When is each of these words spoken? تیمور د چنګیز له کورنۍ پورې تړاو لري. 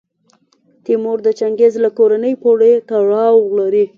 تیمور 0.83 1.17
د 1.23 1.27
چنګیز 1.39 1.73
له 1.83 1.89
کورنۍ 1.97 2.33
پورې 2.43 2.71
تړاو 2.89 3.37
لري. 3.59 3.85